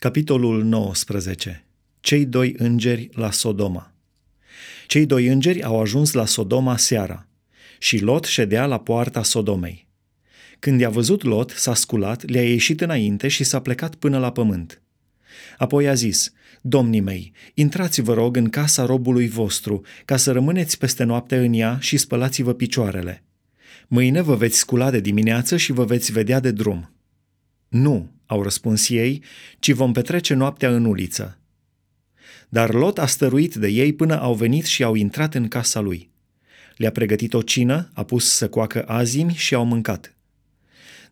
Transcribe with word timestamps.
Capitolul 0.00 0.64
19. 0.64 1.64
Cei 2.00 2.24
doi 2.24 2.54
îngeri 2.58 3.08
la 3.12 3.30
Sodoma. 3.30 3.94
Cei 4.86 5.06
doi 5.06 5.26
îngeri 5.26 5.62
au 5.62 5.80
ajuns 5.80 6.12
la 6.12 6.26
Sodoma 6.26 6.76
seara 6.76 7.26
și 7.78 7.98
Lot 7.98 8.24
ședea 8.24 8.66
la 8.66 8.78
poarta 8.78 9.22
Sodomei. 9.22 9.88
Când 10.58 10.80
i-a 10.80 10.88
văzut 10.88 11.22
Lot, 11.22 11.50
s-a 11.50 11.74
sculat, 11.74 12.28
le-a 12.28 12.48
ieșit 12.48 12.80
înainte 12.80 13.28
și 13.28 13.44
s-a 13.44 13.60
plecat 13.60 13.94
până 13.94 14.18
la 14.18 14.32
pământ. 14.32 14.82
Apoi 15.56 15.88
a 15.88 15.94
zis, 15.94 16.32
Domnii 16.60 17.00
mei, 17.00 17.32
intrați 17.54 18.00
vă 18.00 18.14
rog 18.14 18.36
în 18.36 18.48
casa 18.48 18.84
robului 18.84 19.28
vostru, 19.28 19.82
ca 20.04 20.16
să 20.16 20.32
rămâneți 20.32 20.78
peste 20.78 21.04
noapte 21.04 21.36
în 21.36 21.52
ea 21.52 21.78
și 21.80 21.96
spălați-vă 21.96 22.52
picioarele. 22.52 23.24
Mâine 23.88 24.20
vă 24.20 24.34
veți 24.34 24.58
scula 24.58 24.90
de 24.90 25.00
dimineață 25.00 25.56
și 25.56 25.72
vă 25.72 25.84
veți 25.84 26.12
vedea 26.12 26.40
de 26.40 26.50
drum. 26.50 26.92
Nu, 27.68 28.10
au 28.26 28.42
răspuns 28.42 28.88
ei, 28.88 29.22
ci 29.58 29.70
vom 29.70 29.92
petrece 29.92 30.34
noaptea 30.34 30.74
în 30.74 30.84
uliță. 30.84 31.38
Dar 32.48 32.74
Lot 32.74 32.98
a 32.98 33.06
stăruit 33.06 33.54
de 33.54 33.68
ei 33.68 33.92
până 33.92 34.20
au 34.20 34.34
venit 34.34 34.64
și 34.64 34.82
au 34.82 34.94
intrat 34.94 35.34
în 35.34 35.48
casa 35.48 35.80
lui. 35.80 36.10
Le-a 36.76 36.90
pregătit 36.90 37.34
o 37.34 37.42
cină, 37.42 37.90
a 37.94 38.04
pus 38.04 38.30
să 38.30 38.48
coacă 38.48 38.82
azimi 38.82 39.34
și 39.34 39.54
au 39.54 39.64
mâncat. 39.64 40.16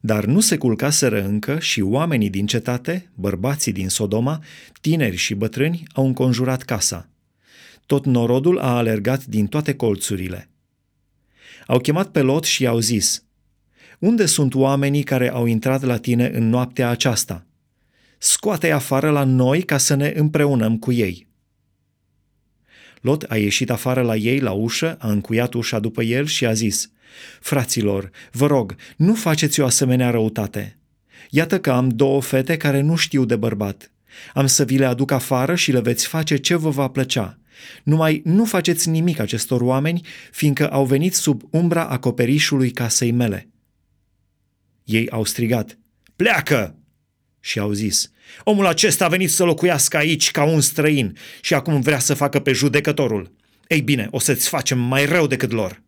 Dar 0.01 0.25
nu 0.25 0.41
se 0.41 0.57
culcaseră 0.57 1.25
încă 1.25 1.59
și 1.59 1.81
oamenii 1.81 2.31
din 2.31 2.47
cetate, 2.47 3.11
bărbații 3.15 3.73
din 3.73 3.89
Sodoma, 3.89 4.43
tineri 4.81 5.17
și 5.17 5.35
bătrâni, 5.35 5.83
au 5.93 6.07
înconjurat 6.07 6.63
casa. 6.63 7.09
Tot 7.87 8.05
norodul 8.05 8.59
a 8.59 8.77
alergat 8.77 9.25
din 9.25 9.47
toate 9.47 9.75
colțurile. 9.75 10.49
Au 11.67 11.79
chemat 11.79 12.11
pe 12.11 12.21
Lot 12.21 12.45
și 12.45 12.63
i-au 12.63 12.79
zis– 12.79 13.21
unde 13.99 14.27
sunt 14.27 14.55
oamenii 14.55 15.03
care 15.03 15.31
au 15.31 15.47
intrat 15.47 15.83
la 15.83 15.97
tine 15.97 16.31
în 16.35 16.49
noaptea 16.49 16.89
aceasta? 16.89 17.47
Scoate-i 18.19 18.73
afară 18.73 19.11
la 19.11 19.25
noi 19.25 19.63
ca 19.63 19.79
să 19.79 19.95
ne 19.95 20.13
împreunăm 20.17 20.79
cu 20.79 20.93
ei. 20.93 21.27
Lot 23.01 23.23
a 23.23 23.37
ieșit 23.37 23.71
afară 23.71 24.03
la 24.03 24.17
ei 24.17 24.41
la 24.41 24.53
ușă, 24.53 24.97
a 24.99 25.11
încuiat 25.11 25.55
ușa 25.55 25.79
după 25.79 26.03
el 26.03 26.27
și 26.27 26.47
a 26.47 26.53
zis, 26.53 26.91
Fraților, 27.41 28.11
vă 28.33 28.47
rog, 28.47 28.75
nu 28.97 29.15
faceți 29.15 29.61
o 29.61 29.65
asemenea 29.65 30.11
răutate. 30.11 30.79
Iată 31.31 31.61
că 31.61 31.71
am 31.71 31.89
două 31.89 32.23
fete 32.23 32.57
care 32.57 32.81
nu 32.81 32.97
știu 32.97 33.25
de 33.25 33.37
bărbat. 33.37 33.91
Am 34.35 34.47
să 34.47 34.65
vi 34.65 34.79
le 34.79 34.85
aduc 34.85 35.11
afară 35.11 35.55
și 35.55 35.73
le 35.73 35.81
veți 35.81 36.07
face 36.07 36.37
ce 36.37 36.55
vă 36.55 36.71
va 36.71 36.89
plăcea. 36.89 37.39
Numai 37.83 38.23
nu 38.25 38.45
faceți 38.45 38.89
nimic 38.89 39.19
acestor 39.19 39.61
oameni, 39.61 40.01
fiindcă 40.33 40.71
au 40.71 40.85
venit 40.85 41.15
sub 41.15 41.43
umbra 41.51 41.87
acoperișului 41.87 42.71
casei 42.71 43.11
mele. 43.11 43.49
Ei 44.87 45.11
au 45.11 45.25
strigat, 45.25 45.79
pleacă! 46.17 46.79
Și 47.41 47.59
au 47.59 47.73
zis, 47.73 48.11
omul 48.45 48.67
acesta 48.67 49.05
a 49.05 49.09
venit 49.09 49.31
să 49.31 49.45
locuiască 49.45 49.97
aici 49.97 50.31
ca 50.31 50.45
un 50.45 50.61
străin 50.61 51.17
și 51.41 51.55
acum 51.55 51.81
vrea 51.81 51.99
să 51.99 52.15
facă 52.15 52.41
pe 52.41 52.53
judecătorul. 52.53 53.33
Ei 53.69 53.81
bine, 53.81 54.09
o 54.11 54.19
să-ți 54.19 54.49
facem 54.49 54.79
mai 54.79 55.07
rău 55.07 55.27
decât 55.27 55.53
lor. 55.53 55.83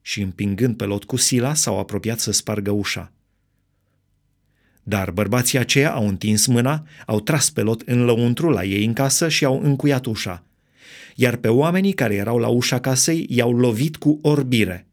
Și 0.00 0.20
împingând 0.20 0.76
pe 0.76 0.84
lot 0.84 1.04
cu 1.04 1.16
sila, 1.16 1.54
s-au 1.54 1.78
apropiat 1.78 2.18
să 2.18 2.32
spargă 2.32 2.70
ușa. 2.70 3.12
Dar 4.82 5.10
bărbații 5.10 5.58
aceia 5.58 5.92
au 5.92 6.08
întins 6.08 6.46
mâna, 6.46 6.86
au 7.06 7.20
tras 7.20 7.50
pe 7.50 7.60
lot 7.60 7.80
în 7.80 8.04
lăuntru 8.04 8.48
la 8.48 8.64
ei 8.64 8.84
în 8.84 8.92
casă 8.92 9.28
și 9.28 9.44
au 9.44 9.60
încuiat 9.62 10.06
ușa. 10.06 10.44
Iar 11.14 11.36
pe 11.36 11.48
oamenii 11.48 11.92
care 11.92 12.14
erau 12.14 12.38
la 12.38 12.48
ușa 12.48 12.80
casei 12.80 13.26
i-au 13.28 13.52
lovit 13.52 13.96
cu 13.96 14.18
orbire 14.22 14.87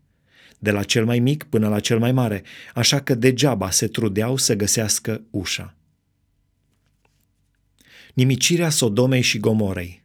de 0.65 0.71
la 0.71 0.83
cel 0.83 1.05
mai 1.05 1.19
mic 1.19 1.43
până 1.43 1.67
la 1.67 1.79
cel 1.79 1.99
mai 1.99 2.11
mare, 2.11 2.43
așa 2.73 3.01
că 3.01 3.15
degeaba 3.15 3.69
se 3.71 3.87
trudeau 3.87 4.37
să 4.37 4.55
găsească 4.55 5.21
ușa. 5.29 5.75
Nimicirea 8.13 8.69
Sodomei 8.69 9.21
și 9.21 9.39
Gomorei 9.39 10.03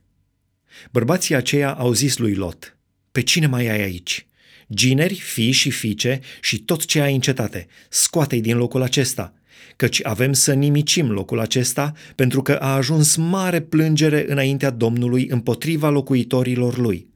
Bărbații 0.91 1.35
aceia 1.35 1.73
au 1.73 1.93
zis 1.93 2.17
lui 2.17 2.35
Lot, 2.35 2.77
pe 3.13 3.21
cine 3.21 3.47
mai 3.47 3.69
ai 3.69 3.81
aici? 3.81 4.27
Gineri, 4.69 5.15
fii 5.15 5.51
și 5.51 5.71
fiice 5.71 6.21
și 6.41 6.59
tot 6.59 6.85
ce 6.85 7.01
ai 7.01 7.15
în 7.15 7.21
cetate, 7.21 7.67
scoate-i 7.89 8.41
din 8.41 8.57
locul 8.57 8.83
acesta, 8.83 9.35
căci 9.77 10.05
avem 10.05 10.33
să 10.33 10.53
nimicim 10.53 11.11
locul 11.11 11.41
acesta 11.41 11.93
pentru 12.15 12.43
că 12.43 12.53
a 12.53 12.75
ajuns 12.75 13.17
mare 13.17 13.61
plângere 13.61 14.25
înaintea 14.29 14.71
Domnului 14.71 15.27
împotriva 15.29 15.89
locuitorilor 15.89 16.79
lui. 16.79 17.09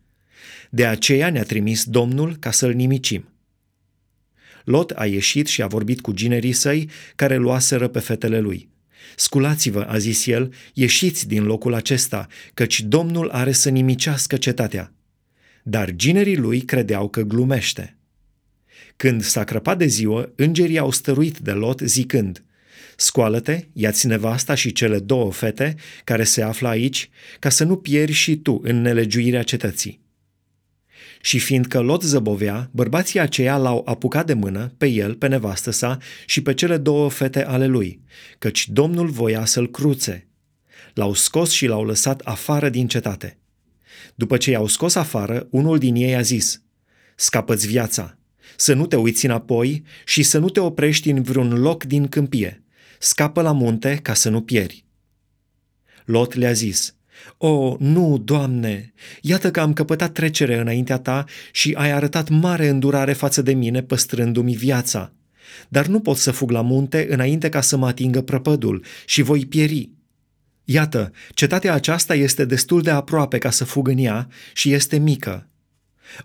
De 0.70 0.86
aceea 0.86 1.30
ne-a 1.30 1.44
trimis 1.44 1.84
Domnul 1.84 2.36
ca 2.36 2.50
să-l 2.50 2.72
nimicim. 2.72 3.33
Lot 4.64 4.90
a 4.90 5.06
ieșit 5.06 5.46
și 5.46 5.62
a 5.62 5.66
vorbit 5.66 6.00
cu 6.00 6.12
ginerii 6.12 6.52
săi, 6.52 6.90
care 7.16 7.36
luaseră 7.36 7.88
pe 7.88 7.98
fetele 7.98 8.40
lui. 8.40 8.68
Sculați-vă, 9.16 9.86
a 9.88 9.98
zis 9.98 10.26
el, 10.26 10.54
ieșiți 10.74 11.28
din 11.28 11.44
locul 11.44 11.74
acesta, 11.74 12.26
căci 12.54 12.80
Domnul 12.80 13.30
are 13.30 13.52
să 13.52 13.68
nimicească 13.68 14.36
cetatea. 14.36 14.92
Dar 15.62 15.90
ginerii 15.90 16.36
lui 16.36 16.60
credeau 16.60 17.08
că 17.08 17.20
glumește. 17.20 17.96
Când 18.96 19.22
s-a 19.22 19.44
crăpat 19.44 19.78
de 19.78 19.86
ziua, 19.86 20.32
îngerii 20.36 20.78
au 20.78 20.90
stăruit 20.90 21.38
de 21.38 21.52
Lot 21.52 21.80
zicând, 21.80 22.44
Scoală-te, 22.96 23.64
ia-ți 23.72 24.06
nevasta 24.06 24.54
și 24.54 24.72
cele 24.72 24.98
două 24.98 25.32
fete 25.32 25.74
care 26.04 26.24
se 26.24 26.42
află 26.42 26.68
aici, 26.68 27.10
ca 27.38 27.48
să 27.48 27.64
nu 27.64 27.76
pieri 27.76 28.12
și 28.12 28.36
tu 28.36 28.60
în 28.62 28.80
nelegiuirea 28.80 29.42
cetății. 29.42 30.03
Și 31.24 31.38
fiindcă 31.38 31.80
Lot 31.80 32.02
zăbovea, 32.02 32.68
bărbații 32.72 33.20
aceia 33.20 33.56
l-au 33.56 33.82
apucat 33.84 34.26
de 34.26 34.34
mână 34.34 34.72
pe 34.78 34.86
el, 34.86 35.14
pe 35.14 35.26
nevastă 35.26 35.70
sa 35.70 35.98
și 36.26 36.42
pe 36.42 36.54
cele 36.54 36.76
două 36.76 37.10
fete 37.10 37.44
ale 37.44 37.66
lui, 37.66 38.00
căci 38.38 38.68
Domnul 38.68 39.08
voia 39.08 39.44
să-l 39.44 39.70
cruțe. 39.70 40.28
L-au 40.94 41.14
scos 41.14 41.50
și 41.50 41.66
l-au 41.66 41.84
lăsat 41.84 42.20
afară 42.20 42.68
din 42.68 42.88
cetate. 42.88 43.38
După 44.14 44.36
ce 44.36 44.50
i-au 44.50 44.66
scos 44.66 44.94
afară, 44.94 45.46
unul 45.50 45.78
din 45.78 45.94
ei 45.94 46.14
a 46.14 46.20
zis, 46.20 46.62
Scapă-ți 47.14 47.66
viața, 47.66 48.18
să 48.56 48.74
nu 48.74 48.86
te 48.86 48.96
uiți 48.96 49.24
înapoi 49.24 49.82
și 50.04 50.22
să 50.22 50.38
nu 50.38 50.48
te 50.48 50.60
oprești 50.60 51.10
în 51.10 51.22
vreun 51.22 51.60
loc 51.60 51.84
din 51.84 52.08
câmpie. 52.08 52.62
Scapă 52.98 53.42
la 53.42 53.52
munte 53.52 53.98
ca 54.02 54.14
să 54.14 54.28
nu 54.28 54.42
pieri. 54.42 54.84
Lot 56.04 56.34
le-a 56.34 56.52
zis, 56.52 56.94
o, 57.36 57.76
nu, 57.78 58.18
Doamne, 58.18 58.92
iată 59.20 59.50
că 59.50 59.60
am 59.60 59.72
căpătat 59.72 60.12
trecere 60.12 60.60
înaintea 60.60 60.98
Ta 60.98 61.24
și 61.52 61.72
ai 61.72 61.90
arătat 61.90 62.28
mare 62.28 62.68
îndurare 62.68 63.12
față 63.12 63.42
de 63.42 63.52
mine 63.52 63.82
păstrându-mi 63.82 64.56
viața. 64.56 65.12
Dar 65.68 65.86
nu 65.86 66.00
pot 66.00 66.16
să 66.16 66.30
fug 66.30 66.50
la 66.50 66.60
munte 66.60 67.06
înainte 67.10 67.48
ca 67.48 67.60
să 67.60 67.76
mă 67.76 67.86
atingă 67.86 68.22
prăpădul 68.22 68.84
și 69.06 69.22
voi 69.22 69.46
pieri. 69.46 69.90
Iată, 70.64 71.12
cetatea 71.34 71.74
aceasta 71.74 72.14
este 72.14 72.44
destul 72.44 72.82
de 72.82 72.90
aproape 72.90 73.38
ca 73.38 73.50
să 73.50 73.64
fug 73.64 73.88
în 73.88 73.98
ea 73.98 74.28
și 74.52 74.72
este 74.72 74.98
mică. 74.98 75.48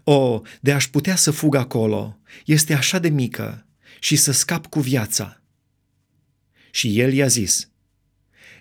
O, 0.04 0.42
de 0.62 0.72
aș 0.72 0.88
putea 0.88 1.16
să 1.16 1.32
fug 1.32 1.56
acolo, 1.56 2.20
este 2.46 2.74
așa 2.74 3.00
de 3.00 3.10
mică 3.10 3.66
și 4.00 4.16
să 4.16 4.32
scap 4.32 4.66
cu 4.66 4.80
viața. 4.80 5.42
Și 6.72 7.00
el 7.00 7.14
i-a 7.14 7.28
zis, 7.28 7.69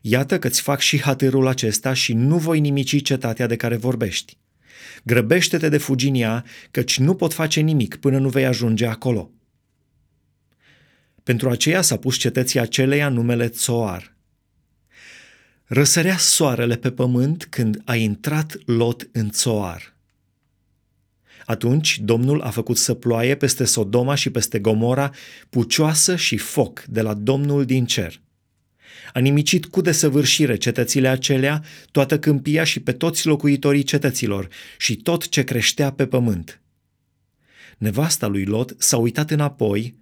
Iată 0.01 0.39
că-ți 0.39 0.61
fac 0.61 0.81
și 0.81 1.01
hatârul 1.01 1.47
acesta 1.47 1.93
și 1.93 2.13
nu 2.13 2.39
voi 2.39 2.61
nimici 2.61 3.03
cetatea 3.03 3.47
de 3.47 3.57
care 3.57 3.77
vorbești. 3.77 4.37
Grăbește-te 5.05 5.69
de 5.69 5.79
fuginia, 5.79 6.45
căci 6.71 6.99
nu 6.99 7.15
pot 7.15 7.33
face 7.33 7.61
nimic 7.61 7.97
până 7.97 8.19
nu 8.19 8.29
vei 8.29 8.47
ajunge 8.47 8.87
acolo. 8.87 9.31
Pentru 11.23 11.51
aceea 11.51 11.83
s-a 11.83 11.97
pus 11.97 12.17
cetății 12.17 12.61
aceleia 12.61 13.09
numele 13.09 13.49
Țoar. 13.49 14.17
Răsărea 15.65 16.17
soarele 16.17 16.77
pe 16.77 16.91
pământ 16.91 17.45
când 17.45 17.83
a 17.85 17.95
intrat 17.95 18.57
Lot 18.67 19.09
în 19.13 19.31
Țoar. 19.31 19.97
Atunci 21.47 21.99
Domnul 21.99 22.41
a 22.41 22.51
făcut 22.51 22.77
să 22.77 22.95
ploaie 22.95 23.35
peste 23.35 23.65
Sodoma 23.65 24.15
și 24.15 24.31
peste 24.31 24.59
Gomora 24.59 25.13
pucioasă 25.51 26.17
și 26.17 26.37
foc 26.37 26.83
de 26.83 27.01
la 27.01 27.15
Domnul 27.15 27.65
din 27.65 27.87
cer– 27.87 28.21
a 29.13 29.19
nimicit 29.19 29.67
cu 29.67 29.81
desăvârșire 29.81 30.57
cetățile 30.57 31.09
acelea, 31.09 31.65
toată 31.91 32.19
câmpia 32.19 32.65
și 32.65 32.81
pe 32.81 32.93
toți 32.93 33.27
locuitorii 33.27 33.83
cetăților 33.83 34.49
și 34.79 34.97
tot 34.97 35.29
ce 35.29 35.45
creștea 35.45 35.93
pe 35.93 36.07
pământ. 36.07 36.61
Nevasta 37.79 38.27
lui 38.27 38.45
Lot 38.45 38.75
s-a 38.79 38.97
uitat 38.97 39.31
înapoi 39.31 39.95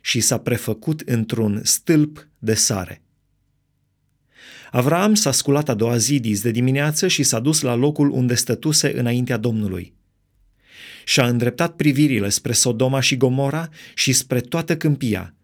și 0.00 0.20
s-a 0.20 0.38
prefăcut 0.38 1.00
într-un 1.00 1.60
stâlp 1.64 2.28
de 2.38 2.54
sare. 2.54 3.02
Avram 4.70 5.14
s-a 5.14 5.32
sculat 5.32 5.68
a 5.68 5.74
doua 5.74 5.96
zi 5.96 6.20
dis 6.20 6.42
de 6.42 6.50
dimineață 6.50 7.08
și 7.08 7.22
s-a 7.22 7.40
dus 7.40 7.60
la 7.60 7.74
locul 7.74 8.10
unde 8.10 8.34
stătuse 8.34 8.98
înaintea 8.98 9.36
Domnului. 9.36 9.94
Și-a 11.04 11.26
îndreptat 11.26 11.76
privirile 11.76 12.28
spre 12.28 12.52
Sodoma 12.52 13.00
și 13.00 13.16
Gomora 13.16 13.68
și 13.94 14.12
spre 14.12 14.40
toată 14.40 14.76
câmpia, 14.76 15.34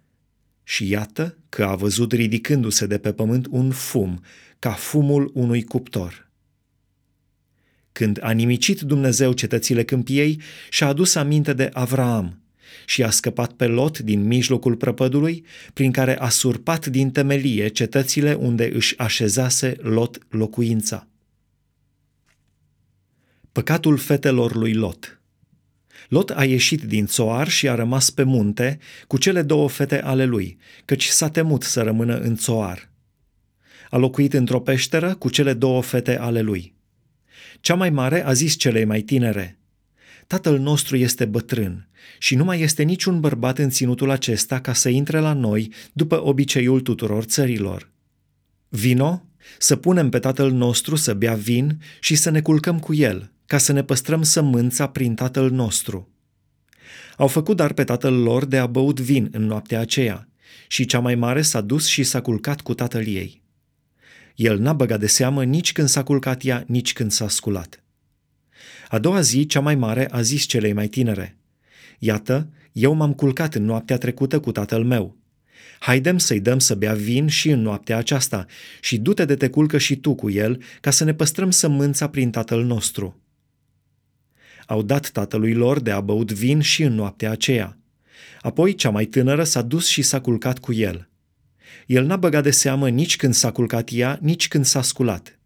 și 0.69 0.88
iată 0.88 1.37
că 1.49 1.65
a 1.65 1.75
văzut 1.75 2.12
ridicându-se 2.12 2.87
de 2.87 2.99
pe 2.99 3.12
pământ 3.12 3.47
un 3.50 3.70
fum, 3.70 4.23
ca 4.59 4.70
fumul 4.70 5.31
unui 5.35 5.62
cuptor. 5.62 6.31
Când 7.93 8.19
a 8.23 8.31
nimicit 8.31 8.81
Dumnezeu 8.81 9.32
cetățile 9.32 9.85
câmpiei, 9.85 10.41
și-a 10.70 10.87
adus 10.87 11.15
aminte 11.15 11.53
de 11.53 11.70
Avraam 11.73 12.43
și 12.85 13.03
a 13.03 13.11
scăpat 13.11 13.53
pe 13.53 13.67
Lot 13.67 13.99
din 13.99 14.26
mijlocul 14.26 14.76
prăpădului, 14.76 15.44
prin 15.73 15.93
care 15.93 16.19
a 16.19 16.29
surpat 16.29 16.87
din 16.87 17.11
temelie 17.11 17.69
cetățile 17.69 18.35
unde 18.35 18.71
își 18.75 18.99
așezase 18.99 19.76
Lot 19.81 20.19
locuința. 20.29 21.09
Păcatul 23.53 23.97
fetelor 23.97 24.55
lui 24.55 24.75
Lot 24.75 25.18
Lot 26.09 26.31
a 26.31 26.45
ieșit 26.45 26.83
din 26.83 27.07
țoar 27.07 27.49
și 27.49 27.69
a 27.69 27.75
rămas 27.75 28.11
pe 28.11 28.23
munte 28.23 28.79
cu 29.07 29.19
cele 29.19 29.43
două 29.43 29.69
fete 29.69 30.03
ale 30.03 30.25
lui, 30.25 30.59
căci 30.85 31.07
s-a 31.07 31.29
temut 31.29 31.63
să 31.63 31.83
rămână 31.83 32.19
în 32.19 32.37
țoar. 32.37 32.91
A 33.91 33.97
locuit 33.97 34.33
într-o 34.33 34.61
peșteră 34.61 35.15
cu 35.15 35.29
cele 35.29 35.53
două 35.53 35.83
fete 35.83 36.19
ale 36.19 36.41
lui. 36.41 36.75
Cea 37.61 37.75
mai 37.75 37.91
mare 37.91 38.25
a 38.25 38.33
zis 38.33 38.57
celei 38.57 38.85
mai 38.85 39.01
tinere, 39.01 39.59
Tatăl 40.27 40.59
nostru 40.59 40.97
este 40.97 41.25
bătrân 41.25 41.89
și 42.19 42.35
nu 42.35 42.45
mai 42.45 42.61
este 42.61 42.83
niciun 42.83 43.21
bărbat 43.21 43.59
în 43.59 43.71
ținutul 43.71 44.11
acesta 44.11 44.61
ca 44.61 44.73
să 44.73 44.89
intre 44.89 45.19
la 45.19 45.33
noi 45.33 45.73
după 45.93 46.25
obiceiul 46.25 46.81
tuturor 46.81 47.25
țărilor. 47.25 47.91
Vino, 48.69 49.27
să 49.59 49.77
punem 49.77 50.09
pe 50.09 50.19
tatăl 50.19 50.53
nostru 50.53 50.97
să 50.97 51.15
bea 51.15 51.35
vin 51.35 51.81
și 52.01 52.15
să 52.15 52.31
ne 52.31 52.41
culcăm 52.41 52.79
cu 52.79 52.95
el, 52.95 53.33
ca 53.49 53.59
să 53.59 53.73
ne 53.73 53.83
păstrăm 53.83 54.23
sămânța 54.23 54.89
prin 54.89 55.15
tatăl 55.15 55.50
nostru. 55.50 56.09
Au 57.17 57.27
făcut 57.27 57.56
dar 57.56 57.73
pe 57.73 57.85
tatăl 57.85 58.15
lor 58.15 58.45
de 58.45 58.59
a 58.59 58.67
băut 58.67 59.00
vin 59.00 59.29
în 59.33 59.45
noaptea 59.47 59.81
aceea 59.81 60.29
și 60.67 60.85
cea 60.85 60.99
mai 60.99 61.15
mare 61.15 61.43
s-a 61.43 61.61
dus 61.61 61.87
și 61.87 62.03
s-a 62.03 62.21
culcat 62.21 62.61
cu 62.61 62.75
tatăl 62.75 63.06
ei. 63.06 63.43
El 64.35 64.59
n-a 64.59 64.73
băgat 64.73 65.00
de 65.00 65.06
seamă 65.06 65.45
nici 65.45 65.73
când 65.73 65.89
s-a 65.89 66.03
culcat 66.03 66.45
ea, 66.45 66.65
nici 66.67 66.93
când 66.93 67.11
s-a 67.12 67.29
sculat. 67.29 67.83
A 68.89 68.99
doua 68.99 69.21
zi, 69.21 69.47
cea 69.47 69.61
mai 69.61 69.75
mare 69.75 70.09
a 70.11 70.21
zis 70.21 70.45
celei 70.45 70.73
mai 70.73 70.89
tinere, 70.89 71.37
Iată, 71.99 72.49
eu 72.73 72.93
m-am 72.93 73.12
culcat 73.12 73.55
în 73.55 73.65
noaptea 73.65 73.99
trecută 73.99 74.41
cu 74.41 74.53
tatăl 74.53 74.85
meu. 74.85 75.17
Haidem 75.79 76.19
să-i 76.19 76.41
dăm 76.41 76.59
să 76.59 76.75
bea 76.75 76.95
vin 76.95 77.27
și 77.27 77.50
în 77.50 77.61
noaptea 77.61 77.97
aceasta 77.97 78.47
și 78.81 78.99
du-te 78.99 79.25
de 79.25 79.35
te 79.35 79.49
culcă 79.49 79.79
și 79.79 79.97
tu 79.97 80.15
cu 80.15 80.31
el, 80.31 80.62
ca 80.81 80.91
să 80.91 81.05
ne 81.05 81.15
păstrăm 81.15 81.50
sămânța 81.50 82.09
prin 82.09 82.31
tatăl 82.31 82.65
nostru. 82.65 83.18
Au 84.69 84.82
dat 84.82 85.11
tatălui 85.11 85.55
lor 85.55 85.81
de 85.81 85.91
a 85.91 86.00
băut 86.00 86.32
vin 86.32 86.61
și 86.61 86.82
în 86.82 86.94
noaptea 86.94 87.31
aceea. 87.31 87.79
Apoi 88.41 88.75
cea 88.75 88.91
mai 88.91 89.05
tânără 89.05 89.44
s-a 89.44 89.62
dus 89.62 89.87
și 89.87 90.03
s-a 90.03 90.20
culcat 90.20 90.59
cu 90.59 90.73
el. 90.73 91.09
El 91.87 92.05
n-a 92.05 92.17
băgat 92.17 92.43
de 92.43 92.50
seamă 92.50 92.88
nici 92.88 93.17
când 93.17 93.35
s-a 93.35 93.50
culcat 93.50 93.88
ea, 93.93 94.19
nici 94.23 94.49
când 94.49 94.65
s-a 94.65 94.82
sculat. 94.82 95.38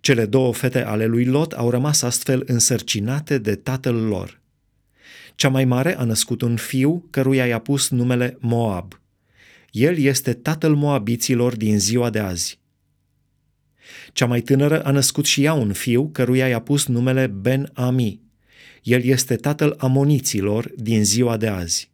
Cele 0.00 0.26
două 0.26 0.52
fete 0.52 0.82
ale 0.82 1.06
lui 1.06 1.24
Lot 1.24 1.52
au 1.52 1.70
rămas 1.70 2.02
astfel 2.02 2.42
însărcinate 2.46 3.38
de 3.38 3.54
tatăl 3.54 3.94
lor. 3.94 4.40
Cea 5.34 5.48
mai 5.48 5.64
mare 5.64 5.96
a 5.96 6.04
născut 6.04 6.42
un 6.42 6.56
fiu 6.56 7.06
căruia 7.10 7.46
i-a 7.46 7.58
pus 7.58 7.88
numele 7.88 8.36
Moab. 8.40 9.00
El 9.70 9.98
este 9.98 10.32
tatăl 10.32 10.74
moabiților 10.74 11.56
din 11.56 11.78
ziua 11.78 12.10
de 12.10 12.18
azi. 12.18 12.58
Cea 14.12 14.26
mai 14.26 14.40
tânără 14.40 14.82
a 14.82 14.90
născut 14.90 15.24
și 15.24 15.44
ea 15.44 15.52
un 15.52 15.72
fiu 15.72 16.08
căruia 16.08 16.48
i-a 16.48 16.60
pus 16.60 16.86
numele 16.86 17.26
Ben-Ami. 17.26 18.23
El 18.84 19.04
este 19.04 19.36
tatăl 19.36 19.74
amoniților 19.78 20.70
din 20.76 21.04
ziua 21.04 21.36
de 21.36 21.48
azi. 21.48 21.93